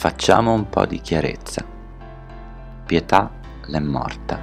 Facciamo 0.00 0.54
un 0.54 0.66
po' 0.70 0.86
di 0.86 0.98
chiarezza. 0.98 1.62
Pietà 2.86 3.30
l'è 3.66 3.80
morta. 3.80 4.40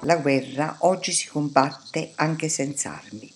La 0.00 0.16
guerra 0.16 0.76
oggi 0.78 1.12
si 1.12 1.28
combatte 1.28 2.12
anche 2.14 2.48
senza 2.48 2.94
armi. 2.94 3.30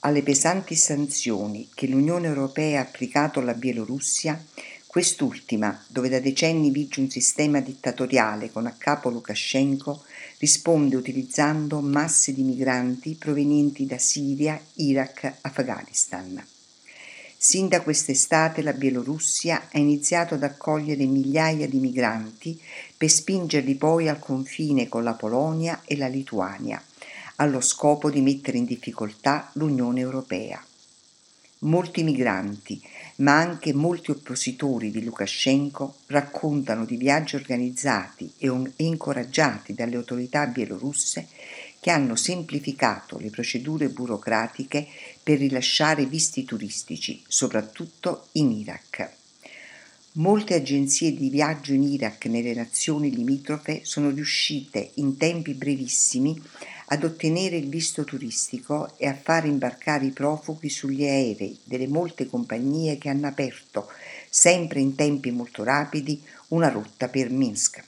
Alle 0.00 0.24
pesanti 0.24 0.74
sanzioni 0.74 1.68
che 1.72 1.86
l'Unione 1.86 2.26
Europea 2.26 2.80
ha 2.80 2.82
applicato 2.82 3.38
alla 3.38 3.54
Bielorussia, 3.54 4.44
quest'ultima, 4.90 5.84
dove 5.86 6.08
da 6.08 6.18
decenni 6.18 6.72
vige 6.72 6.98
un 6.98 7.08
sistema 7.08 7.60
dittatoriale 7.60 8.50
con 8.50 8.66
a 8.66 8.74
capo 8.76 9.08
Lukashenko, 9.08 10.02
risponde 10.38 10.96
utilizzando 10.96 11.80
masse 11.80 12.34
di 12.34 12.42
migranti 12.42 13.14
provenienti 13.14 13.86
da 13.86 13.98
Siria, 13.98 14.60
Iraq, 14.74 15.32
Afghanistan. 15.42 16.44
Sin 17.36 17.68
da 17.68 17.82
quest'estate 17.82 18.62
la 18.62 18.72
Bielorussia 18.72 19.68
ha 19.70 19.78
iniziato 19.78 20.34
ad 20.34 20.42
accogliere 20.42 21.06
migliaia 21.06 21.68
di 21.68 21.78
migranti 21.78 22.60
per 22.96 23.10
spingerli 23.10 23.76
poi 23.76 24.08
al 24.08 24.18
confine 24.18 24.88
con 24.88 25.04
la 25.04 25.14
Polonia 25.14 25.82
e 25.84 25.96
la 25.96 26.08
Lituania, 26.08 26.82
allo 27.36 27.60
scopo 27.60 28.10
di 28.10 28.22
mettere 28.22 28.58
in 28.58 28.64
difficoltà 28.64 29.50
l'Unione 29.52 30.00
Europea. 30.00 30.60
Molti 31.62 32.02
migranti, 32.02 32.80
ma 33.16 33.36
anche 33.36 33.74
molti 33.74 34.10
oppositori 34.10 34.90
di 34.90 35.04
Lukashenko 35.04 35.96
raccontano 36.06 36.86
di 36.86 36.96
viaggi 36.96 37.36
organizzati 37.36 38.32
e, 38.38 38.50
incoraggiati 38.76 39.74
dalle 39.74 39.96
autorità 39.96 40.46
bielorusse 40.46 41.28
che 41.78 41.90
hanno 41.90 42.16
semplificato 42.16 43.18
le 43.18 43.28
procedure 43.28 43.90
burocratiche 43.90 44.86
per 45.22 45.36
rilasciare 45.36 46.06
visti 46.06 46.44
turistici, 46.44 47.22
soprattutto 47.28 48.28
in 48.32 48.52
Iraq. 48.52 49.10
Molte 50.12 50.54
agenzie 50.54 51.14
di 51.14 51.28
viaggio 51.28 51.74
in 51.74 51.82
Iraq 51.82 52.24
nelle 52.24 52.54
nazioni 52.54 53.14
limitrofe 53.14 53.82
sono 53.84 54.08
riuscite 54.08 54.92
in 54.94 55.18
tempi 55.18 55.52
brevissimi 55.52 56.40
ad 56.92 57.04
ottenere 57.04 57.56
il 57.56 57.68
visto 57.68 58.02
turistico 58.02 58.94
e 58.96 59.06
a 59.06 59.14
far 59.14 59.46
imbarcare 59.46 60.06
i 60.06 60.10
profughi 60.10 60.68
sugli 60.68 61.04
aerei 61.04 61.56
delle 61.62 61.86
molte 61.86 62.26
compagnie 62.26 62.98
che 62.98 63.08
hanno 63.08 63.28
aperto, 63.28 63.88
sempre 64.28 64.80
in 64.80 64.96
tempi 64.96 65.30
molto 65.30 65.62
rapidi, 65.62 66.20
una 66.48 66.68
rotta 66.68 67.08
per 67.08 67.30
Minsk. 67.30 67.84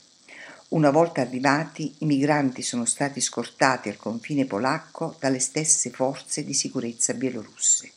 Una 0.69 0.91
volta 0.91 1.21
arrivati, 1.21 1.93
i 1.99 2.07
migranti 2.07 2.63
sono 2.63 2.85
stati 2.85 3.21
scortati 3.21 3.89
al 3.89 3.97
confine 3.97 4.45
polacco 4.45 5.17
dalle 5.19 5.41
stesse 5.41 5.91
forze 5.91 6.45
di 6.45 6.55
sicurezza 6.55 7.13
bielorusse. 7.13 7.91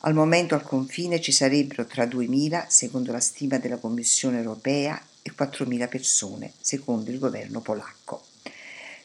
Al 0.00 0.12
momento 0.12 0.54
al 0.54 0.62
confine 0.62 1.18
ci 1.18 1.32
sarebbero 1.32 1.86
tra 1.86 2.04
2.000, 2.04 2.66
secondo 2.68 3.10
la 3.10 3.20
stima 3.20 3.56
della 3.56 3.78
Commissione 3.78 4.36
europea, 4.36 5.02
e 5.22 5.32
4.000 5.32 5.88
persone, 5.88 6.52
secondo 6.60 7.10
il 7.10 7.18
governo 7.18 7.60
polacco. 7.60 8.23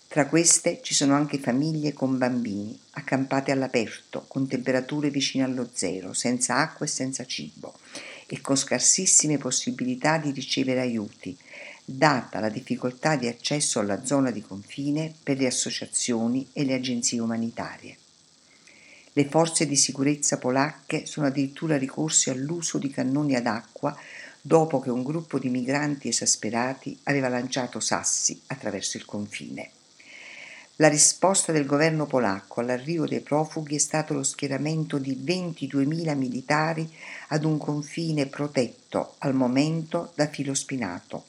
Tra 0.09 0.25
queste 0.25 0.79
ci 0.81 0.95
sono 0.95 1.13
anche 1.13 1.37
famiglie 1.37 1.93
con 1.93 2.17
bambini, 2.17 2.75
accampate 2.93 3.51
all'aperto, 3.51 4.25
con 4.27 4.47
temperature 4.47 5.11
vicine 5.11 5.43
allo 5.43 5.69
zero, 5.71 6.13
senza 6.13 6.55
acqua 6.55 6.87
e 6.87 6.89
senza 6.89 7.27
cibo 7.27 7.77
e 8.25 8.41
con 8.41 8.55
scarsissime 8.55 9.37
possibilità 9.37 10.17
di 10.17 10.31
ricevere 10.31 10.79
aiuti, 10.79 11.37
data 11.85 12.39
la 12.39 12.49
difficoltà 12.49 13.17
di 13.17 13.27
accesso 13.27 13.79
alla 13.79 14.03
zona 14.03 14.31
di 14.31 14.41
confine 14.41 15.13
per 15.21 15.37
le 15.37 15.45
associazioni 15.45 16.47
e 16.53 16.65
le 16.65 16.73
agenzie 16.73 17.19
umanitarie. 17.19 17.95
Le 19.13 19.25
forze 19.25 19.67
di 19.67 19.75
sicurezza 19.75 20.39
polacche 20.39 21.05
sono 21.05 21.27
addirittura 21.27 21.77
ricorse 21.77 22.31
all'uso 22.31 22.79
di 22.79 22.89
cannoni 22.89 23.35
ad 23.35 23.45
acqua 23.45 23.95
dopo 24.41 24.79
che 24.79 24.89
un 24.89 25.03
gruppo 25.03 25.37
di 25.37 25.49
migranti 25.49 26.07
esasperati 26.07 26.97
aveva 27.03 27.27
lanciato 27.27 27.79
sassi 27.79 28.41
attraverso 28.47 28.97
il 28.97 29.05
confine. 29.05 29.69
La 30.81 30.87
risposta 30.87 31.51
del 31.51 31.65
governo 31.65 32.05
polacco 32.05 32.61
all'arrivo 32.61 33.05
dei 33.05 33.19
profughi 33.19 33.75
è 33.75 33.79
stato 33.79 34.13
lo 34.13 34.23
schieramento 34.23 34.97
di 34.97 35.13
22.000 35.13 36.15
militari 36.15 36.89
ad 37.29 37.43
un 37.43 37.57
confine 37.57 38.27
protetto 38.27 39.15
al 39.17 39.33
momento 39.33 40.13
da 40.15 40.27
filo 40.27 40.53
spinato, 40.53 41.25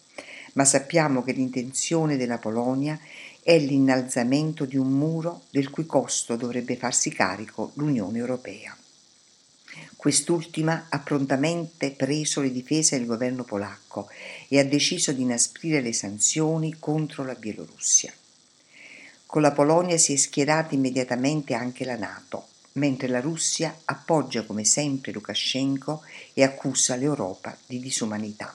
ma 0.53 0.65
sappiamo 0.65 1.25
che 1.25 1.33
l'intenzione 1.33 2.17
della 2.17 2.39
Polonia 2.39 2.97
è 3.43 3.59
l'innalzamento 3.59 4.67
di 4.67 4.77
un 4.77 4.93
muro 4.93 5.43
del 5.51 5.69
cui 5.69 5.85
costo 5.85 6.37
dovrebbe 6.37 6.77
farsi 6.77 7.11
carico 7.11 7.73
l'Unione 7.75 8.19
Europea. 8.19 8.77
Quest'ultima 9.97 10.87
ha 10.91 11.01
prontamente 11.01 11.91
preso 11.91 12.41
le 12.41 12.53
difese 12.53 12.97
del 12.97 13.07
governo 13.09 13.43
polacco 13.43 14.09
e 14.47 14.61
ha 14.61 14.65
deciso 14.65 15.11
di 15.11 15.23
inasprire 15.23 15.81
le 15.81 15.93
sanzioni 15.93 16.77
contro 16.79 17.25
la 17.25 17.35
Bielorussia. 17.35 18.13
Con 19.31 19.43
la 19.43 19.53
Polonia 19.53 19.97
si 19.97 20.15
è 20.15 20.17
schierata 20.17 20.75
immediatamente 20.75 21.55
anche 21.55 21.85
la 21.85 21.95
Nato, 21.95 22.49
mentre 22.73 23.07
la 23.07 23.21
Russia 23.21 23.73
appoggia 23.85 24.43
come 24.43 24.65
sempre 24.65 25.13
Lukashenko 25.13 26.03
e 26.35 26.43
accusa 26.43 26.97
l'Europa 26.97 27.57
di 27.65 27.79
disumanità. 27.79 28.53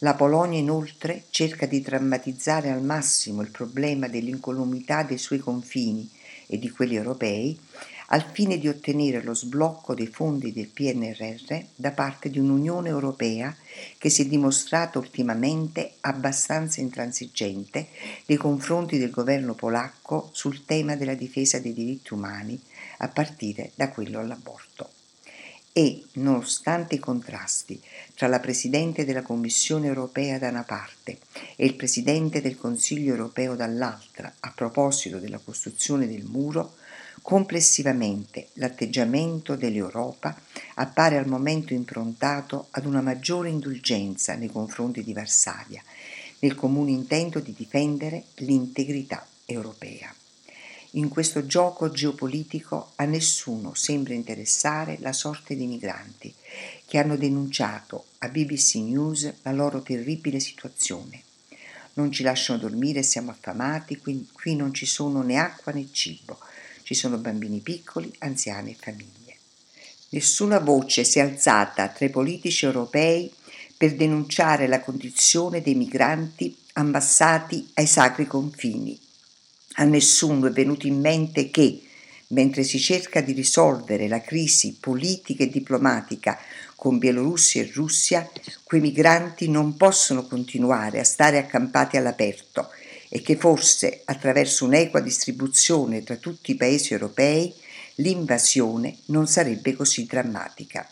La 0.00 0.12
Polonia 0.12 0.58
inoltre 0.58 1.24
cerca 1.30 1.64
di 1.64 1.80
drammatizzare 1.80 2.68
al 2.68 2.82
massimo 2.82 3.40
il 3.40 3.50
problema 3.50 4.06
dell'incolumità 4.06 5.02
dei 5.02 5.16
suoi 5.16 5.38
confini 5.38 6.06
e 6.46 6.58
di 6.58 6.68
quelli 6.68 6.96
europei 6.96 7.58
al 8.10 8.24
fine 8.32 8.58
di 8.58 8.68
ottenere 8.68 9.22
lo 9.22 9.34
sblocco 9.34 9.94
dei 9.94 10.06
fondi 10.06 10.52
del 10.52 10.68
PNRR 10.68 11.64
da 11.74 11.90
parte 11.90 12.30
di 12.30 12.38
un'Unione 12.38 12.88
Europea 12.88 13.54
che 13.98 14.08
si 14.08 14.22
è 14.22 14.24
dimostrata 14.26 14.98
ultimamente 14.98 15.94
abbastanza 16.00 16.80
intransigente 16.80 17.88
nei 18.26 18.38
confronti 18.38 18.98
del 18.98 19.10
governo 19.10 19.54
polacco 19.54 20.30
sul 20.32 20.64
tema 20.64 20.96
della 20.96 21.14
difesa 21.14 21.58
dei 21.58 21.74
diritti 21.74 22.14
umani, 22.14 22.58
a 22.98 23.08
partire 23.08 23.72
da 23.74 23.90
quello 23.90 24.18
all'aborto. 24.18 24.90
E, 25.70 26.02
nonostante 26.14 26.96
i 26.96 26.98
contrasti 26.98 27.80
tra 28.14 28.26
la 28.26 28.40
Presidente 28.40 29.04
della 29.04 29.22
Commissione 29.22 29.86
europea 29.86 30.38
da 30.38 30.48
una 30.48 30.64
parte 30.64 31.18
e 31.54 31.66
il 31.66 31.74
Presidente 31.74 32.40
del 32.40 32.56
Consiglio 32.56 33.12
europeo 33.12 33.54
dall'altra 33.54 34.32
a 34.40 34.50
proposito 34.52 35.18
della 35.18 35.38
costruzione 35.38 36.08
del 36.08 36.24
muro, 36.24 36.74
Complessivamente 37.28 38.48
l'atteggiamento 38.54 39.54
dell'Europa 39.54 40.34
appare 40.76 41.18
al 41.18 41.28
momento 41.28 41.74
improntato 41.74 42.68
ad 42.70 42.86
una 42.86 43.02
maggiore 43.02 43.50
indulgenza 43.50 44.34
nei 44.34 44.48
confronti 44.48 45.04
di 45.04 45.12
Varsavia, 45.12 45.82
nel 46.38 46.54
comune 46.54 46.90
intento 46.90 47.40
di 47.40 47.52
difendere 47.52 48.24
l'integrità 48.36 49.26
europea. 49.44 50.10
In 50.92 51.10
questo 51.10 51.44
gioco 51.44 51.90
geopolitico 51.90 52.92
a 52.94 53.04
nessuno 53.04 53.74
sembra 53.74 54.14
interessare 54.14 54.96
la 55.00 55.12
sorte 55.12 55.54
dei 55.54 55.66
migranti, 55.66 56.32
che 56.86 56.96
hanno 56.96 57.18
denunciato 57.18 58.06
a 58.20 58.28
BBC 58.30 58.76
News 58.76 59.30
la 59.42 59.52
loro 59.52 59.82
terribile 59.82 60.40
situazione. 60.40 61.24
Non 61.92 62.10
ci 62.10 62.22
lasciano 62.22 62.58
dormire, 62.58 63.02
siamo 63.02 63.32
affamati, 63.32 63.98
qui, 63.98 64.56
non 64.56 64.72
ci 64.72 64.86
sono 64.86 65.20
né 65.20 65.36
acqua 65.36 65.72
né 65.72 65.88
cibo 65.92 66.38
ci 66.88 66.94
sono 66.94 67.18
bambini 67.18 67.58
piccoli, 67.58 68.10
anziani 68.20 68.70
e 68.70 68.76
famiglie. 68.80 69.36
Nessuna 70.08 70.58
voce 70.58 71.04
si 71.04 71.18
è 71.18 71.20
alzata 71.20 71.86
tra 71.88 72.06
i 72.06 72.08
politici 72.08 72.64
europei 72.64 73.30
per 73.76 73.94
denunciare 73.94 74.66
la 74.66 74.80
condizione 74.80 75.60
dei 75.60 75.74
migranti 75.74 76.56
ammassati 76.72 77.72
ai 77.74 77.86
sacri 77.86 78.26
confini. 78.26 78.98
A 79.74 79.84
nessuno 79.84 80.46
è 80.46 80.50
venuto 80.50 80.86
in 80.86 80.98
mente 80.98 81.50
che, 81.50 81.82
mentre 82.28 82.62
si 82.62 82.78
cerca 82.78 83.20
di 83.20 83.32
risolvere 83.32 84.08
la 84.08 84.22
crisi 84.22 84.78
politica 84.80 85.42
e 85.42 85.50
diplomatica 85.50 86.38
con 86.74 86.96
Bielorussia 86.96 87.60
e 87.60 87.70
Russia, 87.74 88.26
quei 88.64 88.80
migranti 88.80 89.50
non 89.50 89.76
possono 89.76 90.26
continuare 90.26 91.00
a 91.00 91.04
stare 91.04 91.36
accampati 91.36 91.98
all'aperto 91.98 92.70
e 93.08 93.22
che 93.22 93.36
forse 93.36 94.02
attraverso 94.04 94.64
un'equa 94.64 95.00
distribuzione 95.00 96.02
tra 96.02 96.16
tutti 96.16 96.50
i 96.52 96.56
paesi 96.56 96.92
europei 96.92 97.54
l'invasione 97.96 98.96
non 99.06 99.26
sarebbe 99.26 99.74
così 99.74 100.06
drammatica. 100.06 100.88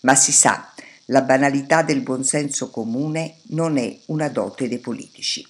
Ma 0.00 0.14
si 0.14 0.32
sa, 0.32 0.72
la 1.06 1.22
banalità 1.22 1.82
del 1.82 2.00
buonsenso 2.00 2.70
comune 2.70 3.36
non 3.48 3.76
è 3.76 3.98
una 4.06 4.28
dote 4.28 4.68
dei 4.68 4.78
politici. 4.78 5.46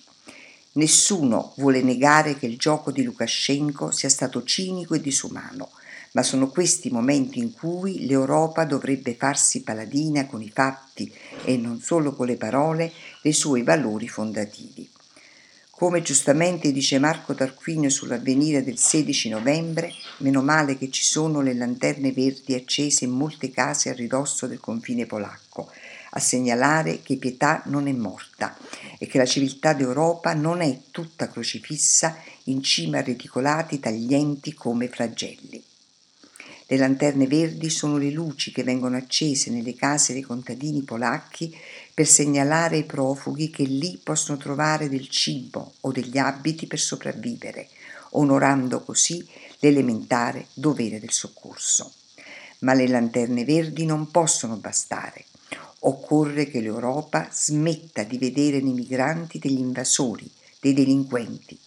Nessuno 0.73 1.53
vuole 1.57 1.83
negare 1.83 2.37
che 2.39 2.47
il 2.47 2.57
gioco 2.57 2.93
di 2.93 3.03
Lukashenko 3.03 3.91
sia 3.91 4.09
stato 4.09 4.45
cinico 4.45 4.95
e 4.95 5.01
disumano, 5.01 5.71
ma 6.13 6.23
sono 6.23 6.49
questi 6.49 6.91
momenti 6.91 7.39
in 7.39 7.53
cui 7.53 8.07
l'Europa 8.07 8.65
dovrebbe 8.65 9.15
farsi 9.15 9.63
paladina 9.63 10.27
con 10.27 10.43
i 10.43 10.51
fatti 10.53 11.13
e 11.45 11.57
non 11.57 11.81
solo 11.81 12.15
con 12.15 12.27
le 12.27 12.37
parole 12.37 12.93
dei 13.21 13.33
suoi 13.33 13.63
valori 13.63 14.09
fondativi. 14.09 14.89
Come 15.79 16.03
giustamente 16.03 16.73
dice 16.73 16.99
Marco 16.99 17.35
Tarquinio 17.35 17.89
sull'avvenire 17.89 18.65
del 18.65 18.79
16 18.79 19.29
novembre, 19.29 19.93
meno 20.17 20.43
male 20.43 20.77
che 20.77 20.91
ci 20.91 21.05
sono 21.05 21.41
le 21.41 21.55
lanterne 21.55 22.11
verdi 22.11 22.55
accese 22.55 23.05
in 23.05 23.13
molte 23.13 23.53
case 23.53 23.89
a 23.89 23.93
ridosso 23.93 24.49
del 24.49 24.59
confine 24.59 25.07
polacco, 25.07 25.71
a 26.11 26.19
segnalare 26.19 27.01
che 27.01 27.17
pietà 27.17 27.63
non 27.67 27.87
è 27.87 27.93
morta 27.93 28.57
e 28.99 29.07
che 29.07 29.19
la 29.19 29.25
civiltà 29.25 29.73
d'Europa 29.73 30.35
non 30.35 30.63
è 30.63 30.81
tutta 30.91 31.29
crocifissa 31.29 32.17
in 32.47 32.61
cima 32.61 32.99
a 32.99 33.03
reticolati 33.03 33.79
taglienti 33.79 34.55
come 34.55 34.89
flagelli. 34.89 35.63
Le 36.71 36.77
lanterne 36.77 37.27
verdi 37.27 37.71
sono 37.71 37.97
le 37.97 38.11
luci 38.11 38.53
che 38.53 38.63
vengono 38.63 38.99
accese 38.99 39.49
nelle 39.49 39.75
case 39.75 40.13
dei 40.13 40.21
contadini 40.21 40.83
polacchi 40.83 41.57
per 41.95 42.07
segnalare 42.07 42.77
ai 42.77 42.85
profughi 42.85 43.49
che 43.49 43.63
lì 43.63 43.99
possono 44.03 44.37
trovare 44.37 44.91
del 44.91 45.09
cibo 45.09 45.73
o 45.81 45.93
degli 45.93 46.19
abiti 46.19 46.67
per 46.67 46.79
sopravvivere, 46.79 47.71
onorando 48.11 48.83
così 48.83 49.27
l'elementare 49.61 50.49
dovere 50.53 51.01
del 51.01 51.11
soccorso. 51.11 51.91
Ma 52.59 52.75
le 52.75 52.87
lanterne 52.87 53.47
verdi 53.47 53.87
non 53.87 54.11
possono 54.11 54.57
bastare. 54.57 55.25
Occorre 55.81 56.51
che 56.51 56.61
l'Europa 56.61 57.31
smetta 57.33 58.03
di 58.03 58.19
vedere 58.19 58.61
nei 58.61 58.75
migranti 58.75 59.39
degli 59.39 59.59
invasori, 59.59 60.31
dei 60.61 60.75
delinquenti. 60.75 61.59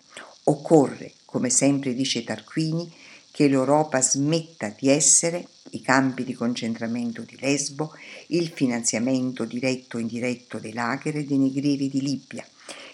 Occorre, 0.44 1.14
come 1.26 1.50
sempre 1.50 1.96
dice 1.96 2.24
Tarquini, 2.24 3.10
che 3.32 3.48
l'Europa 3.48 4.02
smetta 4.02 4.76
di 4.78 4.90
essere 4.90 5.48
i 5.72 5.82
campi 5.82 6.24
di 6.24 6.34
concentramento 6.34 7.22
di 7.22 7.38
Lesbo, 7.40 7.94
il 8.28 8.50
finanziamento 8.50 9.46
diretto 9.46 9.98
o 9.98 10.00
indiretto 10.00 10.60
dei 10.60 10.74
lager 10.74 11.18
e 11.18 11.26
dei 11.26 11.38
negrieri 11.38 11.90
di 11.90 12.02
Libia, 12.02 12.46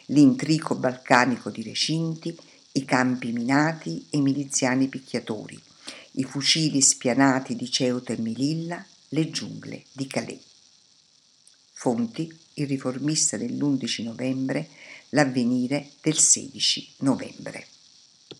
l'intrico 0.07 0.75
balcanico 0.75 1.49
di 1.49 1.63
recinti, 1.63 2.37
i 2.73 2.85
campi 2.85 3.31
minati 3.31 4.05
e 4.09 4.17
i 4.17 4.21
miliziani 4.21 4.87
picchiatori, 4.87 5.59
i 6.13 6.23
fucili 6.23 6.81
spianati 6.81 7.55
di 7.55 7.69
Ceuta 7.69 8.13
e 8.13 8.17
Melilla, 8.17 8.83
le 9.09 9.29
giungle 9.31 9.83
di 9.91 10.05
Calais. 10.05 10.39
Fonti 11.73 12.31
Il 12.55 12.67
riformista 12.67 13.37
dell'11 13.37 14.03
novembre, 14.03 14.67
l'avvenire 15.09 15.91
del 16.01 16.17
16 16.17 16.93
novembre. 16.97 17.67